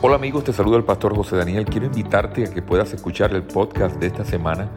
[0.00, 1.64] Hola amigos, te saluda el pastor José Daniel.
[1.64, 4.70] Quiero invitarte a que puedas escuchar el podcast de esta semana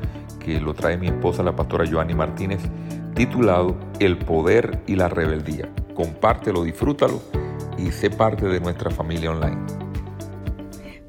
[0.44, 2.59] que lo trae mi esposa, la pastora Joanny Martínez,
[3.14, 5.72] titulado El poder y la rebeldía.
[5.94, 7.22] Compártelo, disfrútalo
[7.78, 9.57] y sé parte de nuestra familia online.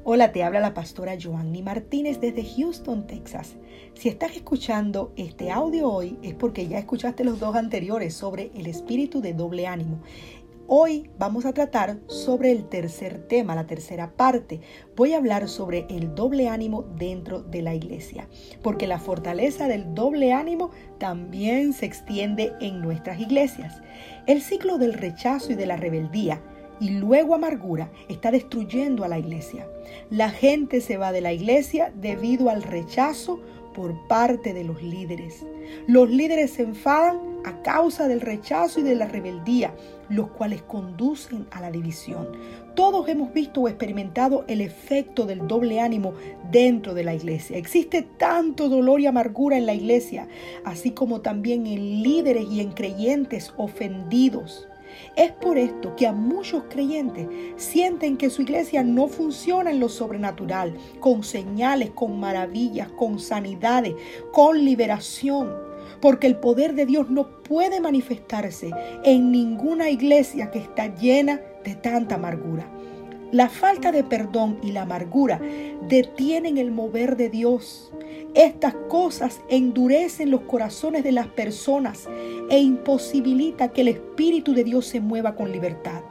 [0.04, 3.54] Hola, te habla la pastora Joanny Martínez desde Houston, Texas.
[3.94, 8.66] Si estás escuchando este audio hoy es porque ya escuchaste los dos anteriores sobre el
[8.66, 10.02] espíritu de doble ánimo
[10.68, 14.60] Hoy vamos a tratar sobre el tercer tema, la tercera parte.
[14.96, 18.28] Voy a hablar sobre el doble ánimo dentro de la iglesia,
[18.62, 23.82] porque la fortaleza del doble ánimo también se extiende en nuestras iglesias.
[24.26, 26.40] El ciclo del rechazo y de la rebeldía
[26.80, 29.68] y luego amargura está destruyendo a la iglesia.
[30.10, 33.40] La gente se va de la iglesia debido al rechazo
[33.74, 35.44] por parte de los líderes.
[35.86, 39.74] Los líderes se enfadan a causa del rechazo y de la rebeldía,
[40.08, 42.28] los cuales conducen a la división.
[42.74, 46.14] Todos hemos visto o experimentado el efecto del doble ánimo
[46.50, 47.56] dentro de la iglesia.
[47.56, 50.28] Existe tanto dolor y amargura en la iglesia,
[50.64, 54.68] así como también en líderes y en creyentes ofendidos.
[55.16, 59.88] Es por esto que a muchos creyentes sienten que su iglesia no funciona en lo
[59.88, 63.94] sobrenatural, con señales, con maravillas, con sanidades,
[64.32, 65.61] con liberación.
[66.02, 68.70] Porque el poder de Dios no puede manifestarse
[69.04, 72.66] en ninguna iglesia que está llena de tanta amargura.
[73.30, 75.40] La falta de perdón y la amargura
[75.88, 77.90] detienen el mover de Dios.
[78.34, 82.08] Estas cosas endurecen los corazones de las personas
[82.50, 86.02] e imposibilita que el Espíritu de Dios se mueva con libertad.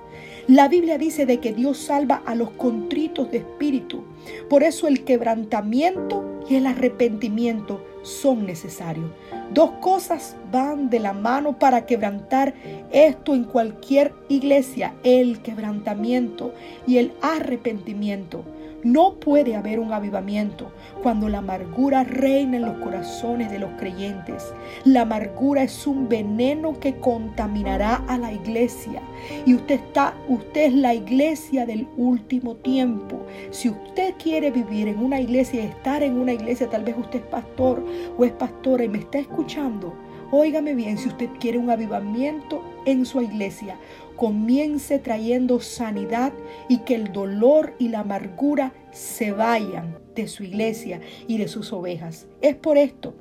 [0.47, 4.03] La Biblia dice de que Dios salva a los contritos de espíritu.
[4.49, 9.11] Por eso el quebrantamiento y el arrepentimiento son necesarios.
[9.53, 12.53] Dos cosas van de la mano para quebrantar
[12.89, 16.53] esto en cualquier iglesia, el quebrantamiento
[16.87, 18.45] y el arrepentimiento.
[18.83, 20.71] No puede haber un avivamiento
[21.03, 24.53] cuando la amargura reina en los corazones de los creyentes.
[24.85, 29.01] La amargura es un veneno que contaminará a la iglesia.
[29.45, 33.19] Y usted está, usted es la iglesia del último tiempo.
[33.51, 37.19] Si usted quiere vivir en una iglesia y estar en una iglesia, tal vez usted
[37.19, 37.85] es pastor
[38.17, 39.93] o es pastora y me está escuchando.
[40.33, 43.77] Óigame bien, si usted quiere un avivamiento en su iglesia,
[44.15, 46.31] comience trayendo sanidad
[46.69, 51.73] y que el dolor y la amargura se vayan de su iglesia y de sus
[51.73, 52.27] ovejas.
[52.41, 53.13] Es por esto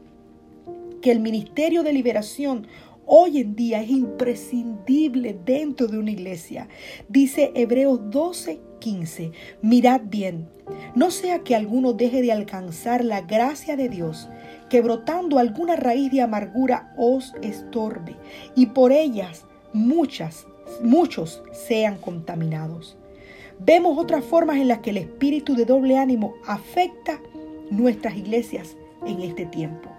[1.03, 2.69] que el ministerio de liberación
[3.07, 6.69] hoy en día es imprescindible dentro de una iglesia.
[7.09, 9.33] Dice Hebreos 12, 15,
[9.63, 10.49] mirad bien,
[10.95, 14.29] no sea que alguno deje de alcanzar la gracia de Dios,
[14.71, 18.17] que brotando alguna raíz de amargura os estorbe,
[18.55, 19.45] y por ellas
[19.75, 20.47] muchas
[20.83, 22.97] muchos sean contaminados.
[23.59, 27.21] Vemos otras formas en las que el espíritu de doble ánimo afecta
[27.71, 28.77] nuestras iglesias
[29.07, 29.91] en este tiempo.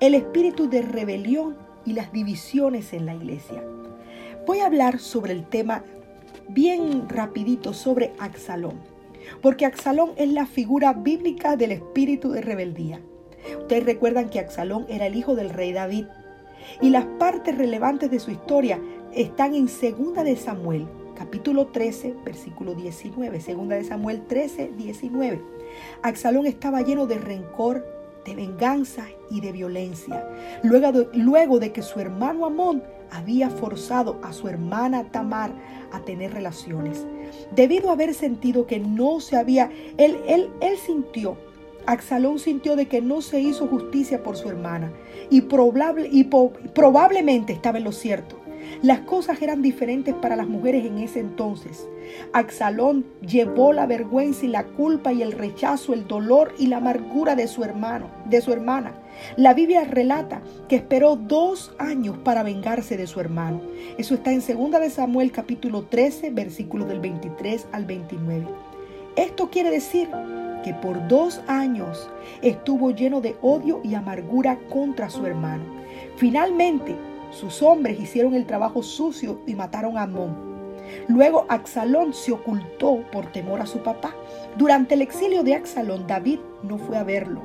[0.00, 3.62] El espíritu de rebelión y las divisiones en la iglesia.
[4.46, 5.84] Voy a hablar sobre el tema
[6.48, 8.80] bien rapidito sobre Axalón,
[9.40, 13.00] porque Axalón es la figura bíblica del espíritu de rebeldía.
[13.58, 16.06] Ustedes recuerdan que Axalón era el hijo del rey David
[16.80, 18.80] y las partes relevantes de su historia
[19.12, 20.86] están en Segunda de Samuel,
[21.16, 23.40] capítulo 13, versículo 19.
[23.40, 25.40] Segunda de Samuel 13, 19.
[26.02, 27.86] Axalón estaba lleno de rencor,
[28.24, 30.28] de venganza y de violencia.
[30.62, 35.52] Luego de, luego de que su hermano Amón había forzado a su hermana Tamar
[35.92, 37.06] a tener relaciones.
[37.54, 41.38] Debido a haber sentido que no se había, él, él, él sintió
[41.86, 44.92] Axalón sintió de que no se hizo justicia por su hermana
[45.30, 48.36] y, probable, y probablemente estaba en lo cierto.
[48.82, 51.88] Las cosas eran diferentes para las mujeres en ese entonces.
[52.32, 57.36] Axalón llevó la vergüenza y la culpa y el rechazo, el dolor y la amargura
[57.36, 58.94] de su hermano, de su hermana.
[59.36, 63.62] La Biblia relata que esperó dos años para vengarse de su hermano.
[63.96, 68.46] Eso está en 2 de Samuel capítulo 13, versículos del 23 al 29.
[69.16, 70.10] Esto quiere decir
[70.66, 72.10] que por dos años
[72.42, 75.62] estuvo lleno de odio y amargura contra su hermano.
[76.16, 76.96] Finalmente,
[77.30, 80.34] sus hombres hicieron el trabajo sucio y mataron a Amón.
[81.06, 84.12] Luego Axalón se ocultó por temor a su papá.
[84.56, 87.42] Durante el exilio de Axalón, David no fue a verlo.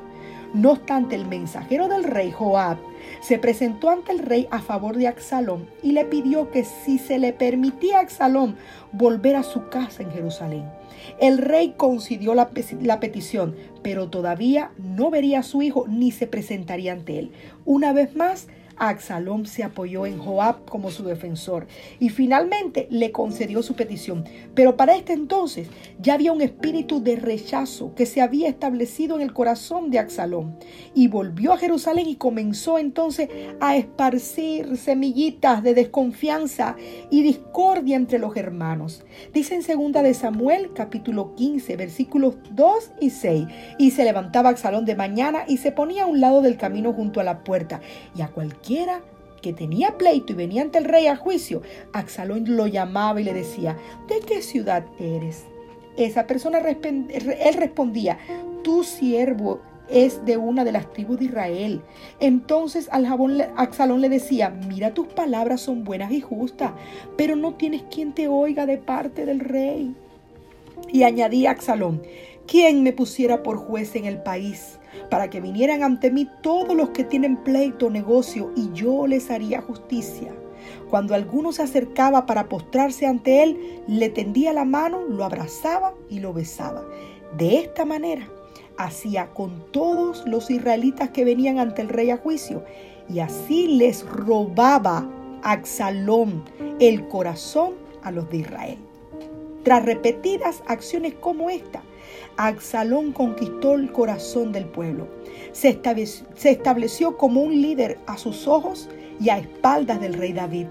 [0.52, 2.78] No obstante, el mensajero del rey Joab
[3.20, 7.20] se presentó ante el rey a favor de Axalón y le pidió que si se
[7.20, 8.56] le permitía a Axalón
[8.90, 10.81] volver a su casa en Jerusalén.
[11.20, 12.50] El rey concedió la,
[12.80, 17.32] la, petición, pero todavía no vería a su hijo ni se presentaría ante él.
[17.64, 21.66] Una vez más, Absalom se apoyó en Joab como su defensor
[22.00, 24.24] y finalmente le concedió su petición.
[24.54, 25.68] Pero para este entonces
[26.00, 30.54] ya había un espíritu de rechazo que se había establecido en el corazón de Absalom
[30.94, 33.28] y volvió a Jerusalén y comenzó entonces
[33.60, 36.76] a esparcir semillitas de desconfianza
[37.10, 39.04] y discordia entre los hermanos.
[39.32, 43.46] Dice en segunda de Samuel capítulo 15 versículos 2 y 6
[43.78, 47.20] y se levantaba Absalom de mañana y se ponía a un lado del camino junto
[47.20, 47.80] a la puerta
[48.16, 48.71] y a cualquier
[49.42, 53.34] que tenía pleito y venía ante el rey a juicio, Axalón lo llamaba y le
[53.34, 53.76] decía,
[54.08, 55.44] ¿de qué ciudad eres?
[55.96, 58.18] Esa persona, él respondía,
[58.62, 59.60] tu siervo
[59.90, 61.82] es de una de las tribus de Israel.
[62.20, 66.72] Entonces al jabón, Axalón le decía, mira tus palabras son buenas y justas,
[67.16, 69.94] pero no tienes quien te oiga de parte del rey.
[70.90, 72.02] Y añadía Axalón,
[72.46, 74.78] ¿quién me pusiera por juez en el país?
[75.10, 79.62] Para que vinieran ante mí todos los que tienen pleito negocio, y yo les haría
[79.62, 80.32] justicia.
[80.90, 86.20] Cuando alguno se acercaba para postrarse ante él, le tendía la mano, lo abrazaba y
[86.20, 86.84] lo besaba.
[87.36, 88.28] De esta manera
[88.76, 92.64] hacía con todos los israelitas que venían ante el rey a juicio,
[93.08, 95.08] y así les robaba
[95.42, 96.44] Axalón
[96.78, 98.78] el corazón a los de Israel.
[99.64, 101.82] Tras repetidas acciones como esta,
[102.36, 105.08] Absalón conquistó el corazón del pueblo.
[105.52, 108.88] Se estableció, como un líder a sus ojos
[109.20, 110.66] y a espaldas del rey David.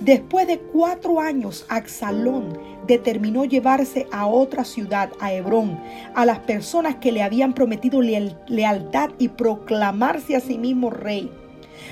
[0.00, 5.78] Después de cuatro años, Absalón determinó llevarse a otra ciudad, a Hebrón,
[6.14, 11.30] a las personas que le habían prometido lealtad y proclamarse a sí mismo rey.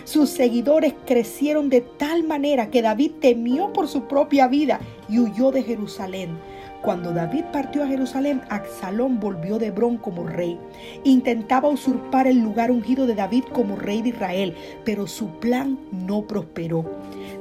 [0.05, 5.53] Sus seguidores crecieron de tal manera que David temió por su propia vida y huyó
[5.53, 6.39] de Jerusalén.
[6.83, 10.59] Cuando David partió a Jerusalén, Absalón volvió de Hebrón como rey.
[11.05, 16.23] Intentaba usurpar el lugar ungido de David como rey de Israel, pero su plan no
[16.23, 16.85] prosperó.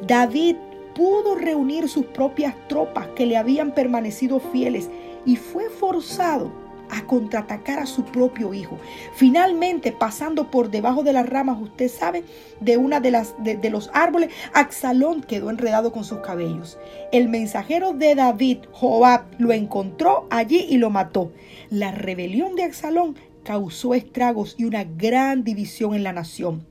[0.06, 0.58] David
[0.94, 4.92] pudo reunir sus propias tropas que le habían permanecido fieles
[5.26, 6.61] y fue forzado
[6.92, 8.78] a contraatacar a su propio hijo.
[9.16, 12.24] Finalmente, pasando por debajo de las ramas, usted sabe,
[12.60, 16.78] de una de las de, los árboles, Axalón quedó enredado con sus cabellos.
[17.12, 21.32] El mensajero de David, Joab, lo encontró allí y lo mató.
[21.70, 26.66] La rebelión de Axalón causó estragos y una gran división en la nación.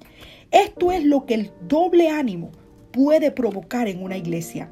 [0.51, 2.51] Esto es lo que el doble ánimo
[2.93, 4.71] puede provocar en una iglesia.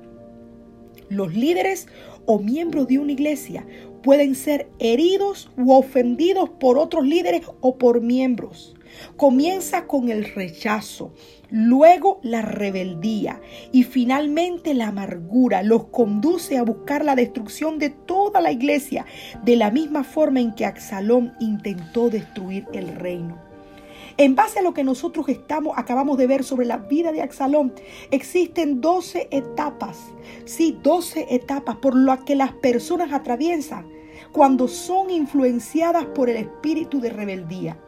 [1.08, 1.88] Los líderes
[2.26, 3.64] o miembros de una iglesia
[4.02, 8.74] pueden ser heridos u ofendidos por otros líderes o por miembros.
[9.16, 11.12] Comienza con el rechazo,
[11.50, 13.40] luego la rebeldía
[13.72, 19.06] y finalmente la amargura los conduce a buscar la destrucción de toda la iglesia,
[19.44, 23.47] de la misma forma en que Absalón intentó destruir el reino.
[24.20, 27.72] En base a lo que nosotros estamos, acabamos de ver sobre la vida de Absalón,
[28.10, 29.96] existen 12 etapas,
[30.44, 33.86] sí, 12 etapas por las que las personas atraviesan
[34.32, 37.78] cuando son influenciadas por el espíritu de rebeldía.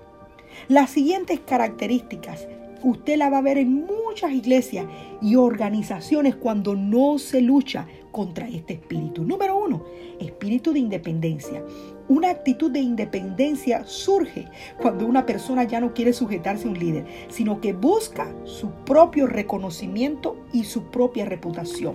[0.69, 2.47] Las siguientes características
[2.85, 4.87] usted la va a ver en muchas iglesias
[5.21, 9.25] y organizaciones cuando no se lucha contra este espíritu.
[9.25, 9.85] Número uno,
[10.21, 11.65] espíritu de independencia.
[12.11, 14.49] Una actitud de independencia surge
[14.83, 19.29] cuando una persona ya no quiere sujetarse a un líder, sino que busca su propio
[19.29, 21.95] reconocimiento y su propia reputación.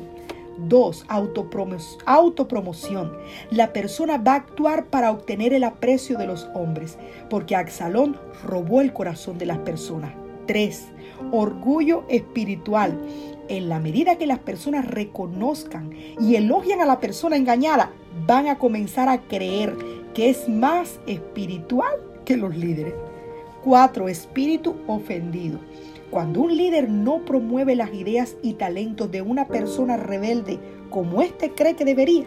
[0.58, 3.12] Dos, autopromoción.
[3.52, 6.98] La persona va a actuar para obtener el aprecio de los hombres,
[7.30, 10.14] porque Axalón robó el corazón de las personas.
[10.48, 10.86] Tres,
[11.34, 12.98] orgullo espiritual.
[13.50, 15.92] En la medida que las personas reconozcan
[16.22, 17.92] y elogian a la persona engañada,
[18.26, 19.76] van a comenzar a creer
[20.16, 21.94] que es más espiritual
[22.24, 22.96] que los líderes.
[23.64, 25.60] Cuatro, espíritu ofendido.
[26.10, 30.58] Cuando un líder no promueve las ideas y talentos de una persona rebelde
[30.90, 32.26] como éste cree que debería,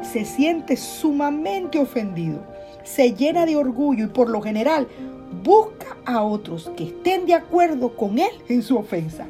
[0.00, 2.42] se siente sumamente ofendido,
[2.82, 4.88] se llena de orgullo y por lo general
[5.44, 9.26] busca a otros que estén de acuerdo con él en su ofensa.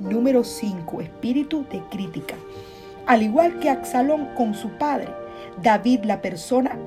[0.00, 1.02] Número 5.
[1.02, 2.36] Espíritu de crítica.
[3.06, 5.08] Al igual que Absalón con su padre,
[5.62, 6.78] David, la persona,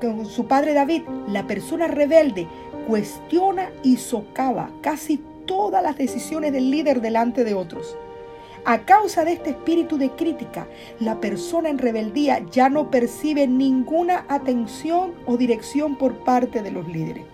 [0.00, 2.46] con su padre David, la persona rebelde,
[2.86, 7.96] cuestiona y socava casi todas las decisiones del líder delante de otros.
[8.66, 10.66] A causa de este espíritu de crítica,
[10.98, 16.88] la persona en rebeldía ya no percibe ninguna atención o dirección por parte de los
[16.88, 17.24] líderes.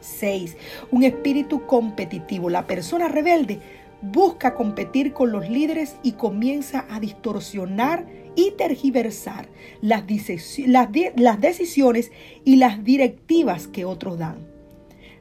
[0.00, 0.56] 6.
[0.92, 2.50] Un espíritu competitivo.
[2.50, 3.60] La persona rebelde
[4.02, 9.48] busca competir con los líderes y comienza a distorsionar y tergiversar
[9.80, 12.12] las, decisiones
[12.44, 14.46] y las directivas que otros dan.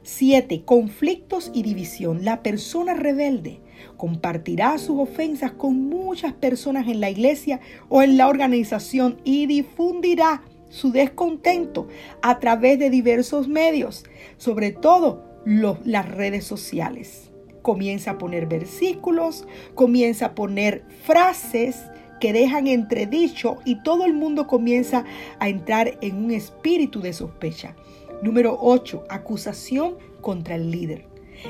[0.03, 0.63] 7.
[0.63, 2.23] Conflictos y división.
[2.23, 3.59] La persona rebelde
[3.97, 10.43] compartirá sus ofensas con muchas personas en la iglesia o en la organización y difundirá
[10.69, 11.87] su descontento
[12.21, 14.05] a través de diversos medios,
[14.37, 15.23] sobre todo
[15.85, 17.26] las redes sociales.
[17.67, 19.45] Comienza a poner versículos,
[19.75, 21.83] comienza a poner frases
[22.21, 25.03] que dejan entredicho y todo el mundo comienza
[25.39, 27.75] a entrar en un espíritu de sospecha.
[28.21, 29.03] Número 8.
[29.09, 31.07] Acusación contra el líder.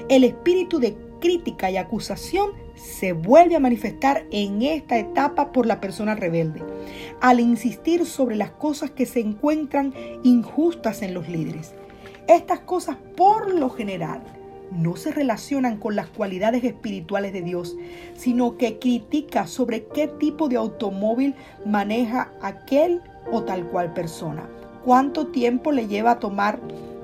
[0.10, 5.80] El espíritu de crítica y acusación se vuelve a manifestar en esta etapa por la
[5.80, 6.64] persona rebelde,
[7.22, 9.94] al insistir sobre las cosas que se encuentran
[10.24, 11.76] injustas en los líderes.
[12.28, 14.37] Estas cosas por lo general
[14.72, 17.78] no se relacionan con las cualidades espirituales de Dios,
[18.16, 24.50] sino que critica sobre qué tipo de automóvil maneja aquel o tal cual persona,
[24.84, 26.60] cuánto tiempo le lleva a tomar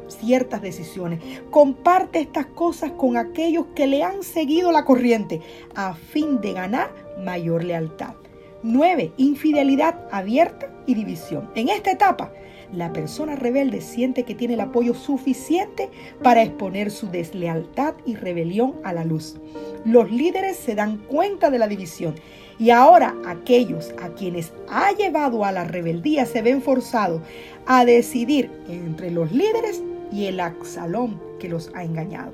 [0.07, 1.21] ciertas decisiones.
[1.49, 5.41] Comparte estas cosas con aquellos que le han seguido la corriente
[5.75, 6.91] a fin de ganar
[7.23, 8.15] mayor lealtad.
[8.63, 9.11] 9.
[9.17, 11.49] Infidelidad abierta y división.
[11.55, 12.31] En esta etapa,
[12.73, 15.89] la persona rebelde siente que tiene el apoyo suficiente
[16.23, 19.37] para exponer su deslealtad y rebelión a la luz.
[19.85, 22.15] Los líderes se dan cuenta de la división
[22.57, 27.21] y ahora aquellos a quienes ha llevado a la rebeldía se ven forzados
[27.65, 32.33] a decidir entre los líderes y el axalón que los ha engañado.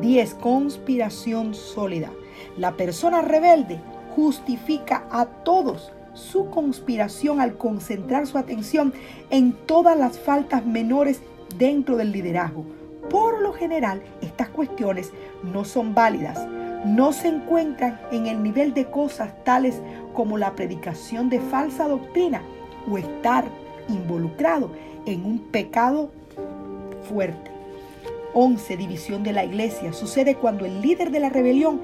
[0.00, 0.34] 10.
[0.34, 2.12] Conspiración sólida.
[2.56, 3.80] La persona rebelde
[4.14, 8.92] justifica a todos su conspiración al concentrar su atención
[9.30, 11.20] en todas las faltas menores
[11.58, 12.64] dentro del liderazgo.
[13.10, 16.46] Por lo general, estas cuestiones no son válidas,
[16.86, 19.80] no se encuentran en el nivel de cosas tales
[20.14, 22.42] como la predicación de falsa doctrina
[22.90, 23.44] o estar
[23.88, 24.70] involucrado
[25.06, 26.10] en un pecado
[27.08, 27.50] fuerte.
[28.32, 28.76] 11.
[28.76, 29.92] División de la iglesia.
[29.92, 31.80] Sucede cuando el líder de la rebelión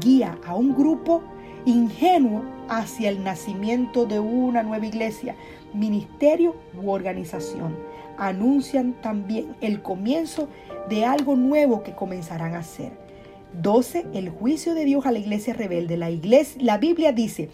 [0.00, 1.22] guía a un grupo
[1.66, 5.36] ingenuo hacia el nacimiento de una nueva iglesia,
[5.74, 7.76] ministerio u organización.
[8.16, 10.48] Anuncian también el comienzo
[10.88, 12.92] de algo nuevo que comenzarán a hacer.
[13.60, 14.06] 12.
[14.14, 15.96] El juicio de Dios a la iglesia rebelde.
[15.96, 17.50] La, iglesia, la Biblia dice,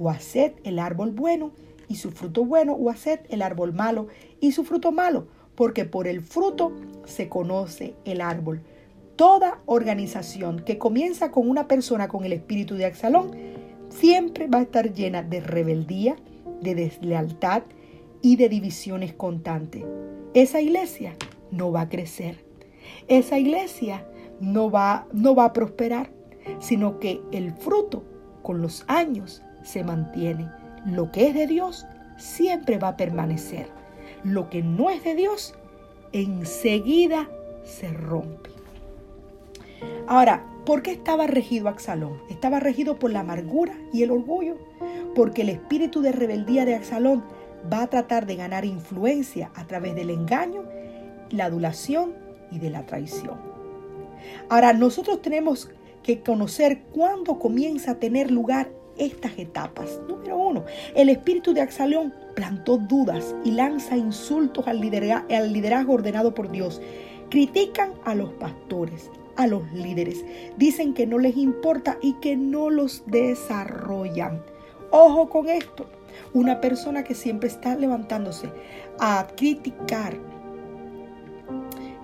[0.00, 1.52] o haced el árbol bueno
[1.86, 4.08] y su fruto bueno, o haced el árbol malo
[4.40, 6.72] y su fruto malo porque por el fruto
[7.04, 8.62] se conoce el árbol.
[9.16, 13.53] Toda organización que comienza con una persona con el espíritu de Axalón
[13.98, 16.16] siempre va a estar llena de rebeldía,
[16.60, 17.62] de deslealtad
[18.22, 19.84] y de divisiones constantes.
[20.34, 21.14] Esa iglesia
[21.50, 22.44] no va a crecer.
[23.08, 24.06] Esa iglesia
[24.40, 26.10] no va, no va a prosperar,
[26.58, 28.02] sino que el fruto
[28.42, 30.50] con los años se mantiene.
[30.86, 31.86] Lo que es de Dios
[32.18, 33.68] siempre va a permanecer
[34.24, 35.54] lo que no es de Dios,
[36.12, 37.28] enseguida
[37.62, 38.50] se rompe.
[40.08, 42.20] Ahora, ¿por qué estaba regido Axalón?
[42.28, 44.56] Estaba regido por la amargura y el orgullo,
[45.14, 47.24] porque el espíritu de rebeldía de Axalón
[47.72, 50.64] va a tratar de ganar influencia a través del engaño,
[51.30, 52.14] la adulación
[52.50, 53.38] y de la traición.
[54.48, 55.70] Ahora, nosotros tenemos
[56.02, 60.00] que conocer cuándo comienza a tener lugar estas etapas.
[60.08, 66.50] Número uno, el espíritu de Axalón plantó dudas y lanza insultos al liderazgo, ordenado por
[66.50, 66.80] Dios.
[67.30, 70.24] Critican a los pastores, a los líderes.
[70.56, 74.42] Dicen que no les importa y que no los desarrollan.
[74.90, 75.86] Ojo con esto.
[76.32, 78.48] Una persona que siempre está levantándose
[79.00, 80.14] a criticar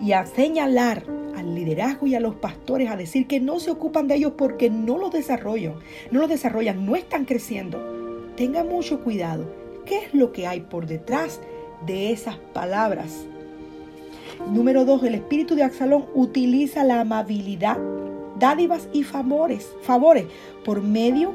[0.01, 1.05] y a señalar
[1.37, 4.71] al liderazgo y a los pastores a decir que no se ocupan de ellos porque
[4.71, 5.75] no lo desarrollan,
[6.11, 7.79] no lo desarrollan, no están creciendo.
[8.37, 9.45] Tenga mucho cuidado.
[9.85, 11.41] ¿Qué es lo que hay por detrás
[11.87, 13.27] de esas palabras?
[14.49, 17.79] Número dos, el espíritu de Axalón utiliza la amabilidad,
[18.39, 20.27] dádivas y favores, favores
[20.65, 21.33] por medio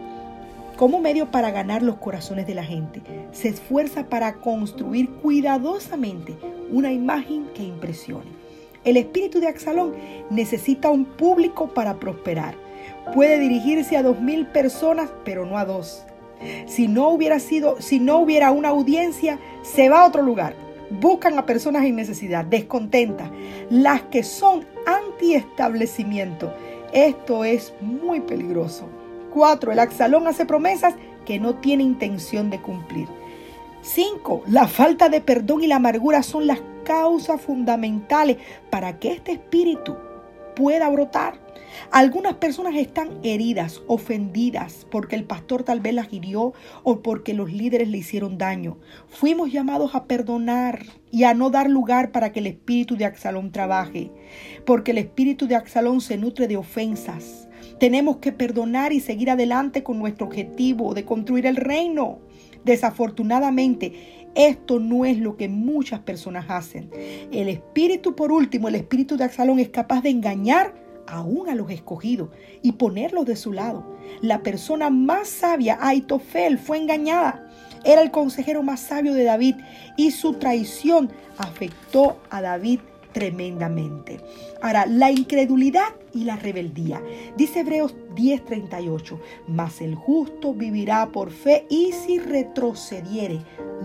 [0.75, 3.01] como medio para ganar los corazones de la gente.
[3.31, 6.35] Se esfuerza para construir cuidadosamente
[6.69, 8.31] una imagen que impresione.
[8.83, 9.93] El espíritu de Axalón
[10.29, 12.55] necesita un público para prosperar.
[13.13, 16.03] Puede dirigirse a dos mil personas, pero no a dos.
[16.67, 20.64] Si no hubiera sido, si no hubiera una audiencia, se va a otro lugar.
[20.89, 23.29] Buscan a personas en necesidad, descontentas,
[23.69, 26.53] las que son anti-establecimiento.
[26.93, 28.87] Esto es muy peligroso.
[29.33, 30.93] Cuatro, el Axalón hace promesas
[31.25, 33.07] que no tiene intención de cumplir.
[33.81, 38.37] Cinco, la falta de perdón y la amargura son las causas fundamentales
[38.69, 39.95] para que este espíritu
[40.55, 41.44] pueda brotar.
[41.91, 46.53] Algunas personas están heridas, ofendidas, porque el pastor tal vez las hirió
[46.83, 48.77] o porque los líderes le hicieron daño.
[49.07, 53.51] Fuimos llamados a perdonar y a no dar lugar para que el espíritu de Axalón
[53.51, 54.11] trabaje,
[54.65, 57.47] porque el espíritu de Axalón se nutre de ofensas.
[57.79, 62.19] Tenemos que perdonar y seguir adelante con nuestro objetivo de construir el reino.
[62.63, 66.89] Desafortunadamente, esto no es lo que muchas personas hacen.
[67.31, 71.69] El espíritu, por último, el espíritu de Axalón es capaz de engañar aún a los
[71.69, 72.29] escogidos
[72.61, 73.85] y ponerlos de su lado.
[74.21, 77.49] La persona más sabia, Aitofel, fue engañada.
[77.83, 79.55] Era el consejero más sabio de David
[79.97, 82.79] y su traición afectó a David
[83.15, 84.19] tremendamente.
[84.61, 87.01] Ahora, la incredulidad y la rebeldía.
[87.37, 93.39] Dice Hebreos 10:38, mas el justo vivirá por fe y si retrocediere,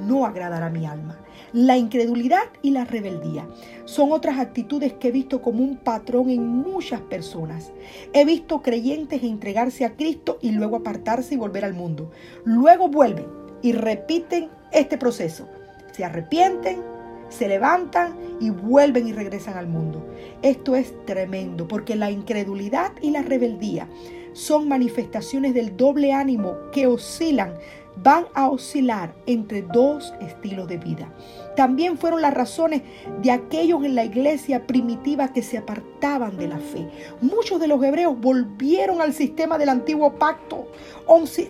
[0.05, 1.21] no agradará mi alma.
[1.53, 3.49] La incredulidad y la rebeldía
[3.85, 7.73] son otras actitudes que he visto como un patrón en muchas personas.
[8.13, 12.13] He visto creyentes entregarse a Cristo y luego apartarse y volver al mundo.
[12.45, 13.27] Luego vuelven
[13.63, 15.49] y repiten este proceso.
[15.93, 16.83] Se arrepienten,
[17.31, 20.07] se levantan y vuelven y regresan al mundo.
[20.43, 23.89] Esto es tremendo porque la incredulidad y la rebeldía
[24.33, 27.55] son manifestaciones del doble ánimo que oscilan
[28.03, 31.13] van a oscilar entre dos estilos de vida.
[31.57, 32.83] También fueron las razones
[33.23, 36.89] de aquellos en la iglesia primitiva que se apartaban de la fe.
[37.21, 40.69] Muchos de los hebreos volvieron al sistema del antiguo pacto,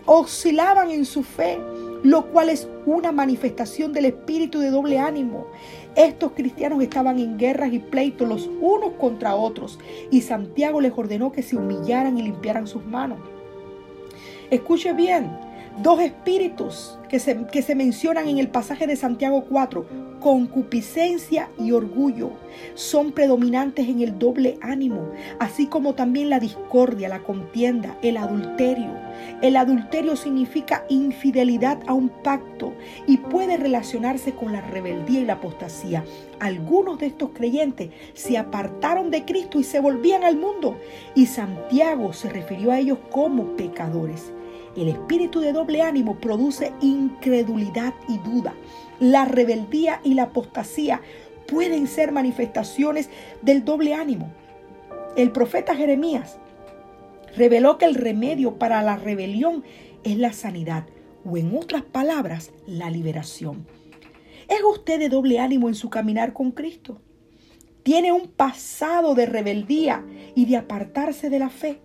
[0.05, 1.59] oscilaban en su fe,
[2.03, 5.45] lo cual es una manifestación del espíritu de doble ánimo.
[5.95, 9.77] Estos cristianos estaban en guerras y pleitos los unos contra otros
[10.09, 13.19] y Santiago les ordenó que se humillaran y limpiaran sus manos.
[14.49, 15.29] Escuche bien,
[15.77, 19.85] Dos espíritus que se, que se, mencionan en el pasaje de Santiago 4,
[20.19, 22.31] concupiscencia y orgullo,
[22.75, 25.09] son predominantes en el doble ánimo,
[25.39, 28.91] así como también la discordia, la contienda, el adulterio.
[29.41, 32.73] El adulterio significa infidelidad a un pacto
[33.07, 36.03] y puede relacionarse con la rebeldía y la apostasía.
[36.39, 40.77] Algunos de estos creyentes se apartaron de Cristo y se volvían al mundo,
[41.15, 44.31] y Santiago se refirió a ellos como pecadores.
[44.75, 48.53] El espíritu de doble ánimo produce incredulidad y duda.
[48.99, 51.01] La rebeldía y la apostasía
[51.47, 53.09] pueden ser manifestaciones
[53.41, 54.31] del doble ánimo.
[55.17, 56.37] El profeta Jeremías
[57.35, 59.63] reveló que el remedio para la rebelión
[60.03, 60.85] es la sanidad
[61.25, 63.67] o en otras palabras, la liberación.
[64.47, 67.01] ¿Es usted de doble ánimo en su caminar con Cristo?
[67.83, 71.81] ¿Tiene un pasado de rebeldía y de apartarse de la fe?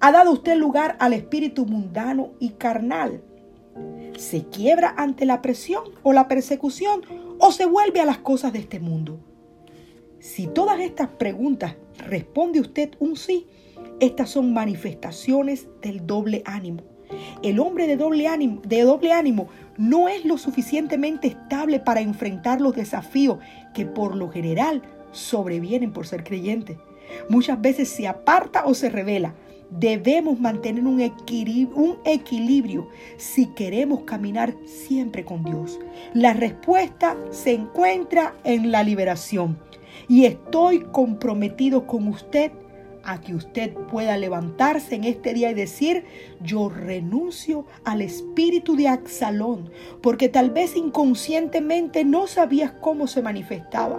[0.00, 3.22] ¿Ha dado usted lugar al espíritu mundano y carnal?
[4.16, 7.02] ¿Se quiebra ante la presión o la persecución
[7.38, 9.20] o se vuelve a las cosas de este mundo?
[10.20, 13.46] Si todas estas preguntas responde usted un sí,
[14.00, 16.82] estas son manifestaciones del doble ánimo.
[17.42, 22.60] El hombre de doble ánimo, de doble ánimo no es lo suficientemente estable para enfrentar
[22.60, 23.38] los desafíos
[23.74, 26.78] que por lo general sobrevienen por ser creyente.
[27.28, 29.34] Muchas veces se aparta o se revela,
[29.70, 35.78] Debemos mantener un equilibrio, si queremos caminar siempre con Dios.
[36.14, 39.58] La respuesta se encuentra en la liberación.
[40.08, 42.50] Y estoy comprometido con usted
[43.04, 46.04] a que usted pueda levantarse en este día y decir,
[46.40, 49.70] yo renuncio al espíritu de Axalón,
[50.02, 53.98] porque tal vez inconscientemente no sabías cómo se manifestaba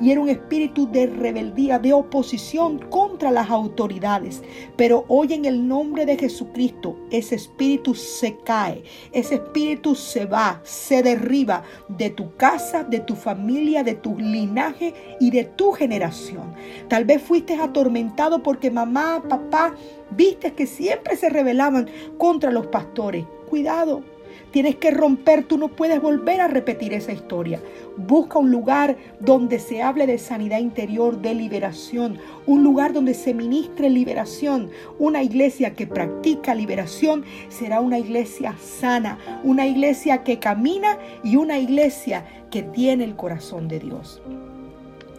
[0.00, 4.42] y era un espíritu de rebeldía, de oposición contra las autoridades.
[4.76, 10.60] Pero hoy en el nombre de Jesucristo, ese espíritu se cae, ese espíritu se va,
[10.64, 16.54] se derriba de tu casa, de tu familia, de tu linaje y de tu generación.
[16.88, 19.74] Tal vez fuiste atormentado porque mamá, papá,
[20.10, 23.24] viste que siempre se rebelaban contra los pastores.
[23.48, 24.02] Cuidado,
[24.56, 27.60] Tienes que romper, tú no puedes volver a repetir esa historia.
[27.98, 32.16] Busca un lugar donde se hable de sanidad interior, de liberación,
[32.46, 34.70] un lugar donde se ministre liberación.
[34.98, 41.58] Una iglesia que practica liberación será una iglesia sana, una iglesia que camina y una
[41.58, 44.22] iglesia que tiene el corazón de Dios.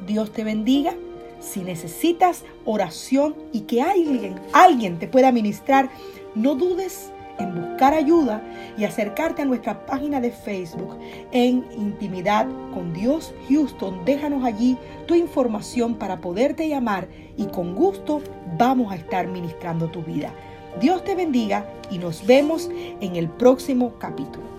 [0.07, 0.95] Dios te bendiga.
[1.41, 5.91] Si necesitas oración y que alguien, alguien te pueda ministrar,
[6.33, 8.41] no dudes en buscar ayuda
[8.77, 10.97] y acercarte a nuestra página de Facebook
[11.31, 14.03] en Intimidad con Dios Houston.
[14.05, 18.21] Déjanos allí tu información para poderte llamar y con gusto
[18.57, 20.33] vamos a estar ministrando tu vida.
[20.79, 22.69] Dios te bendiga y nos vemos
[23.01, 24.56] en el próximo capítulo.